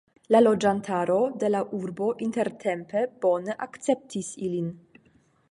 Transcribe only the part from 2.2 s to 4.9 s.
intertempe bone akceptis ilin.